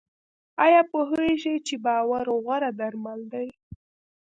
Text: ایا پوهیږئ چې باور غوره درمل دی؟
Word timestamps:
ایا 0.65 0.81
پوهیږئ 0.91 1.57
چې 1.67 1.75
باور 1.85 2.25
غوره 2.43 2.69
درمل 2.79 3.21
دی؟ 3.33 3.47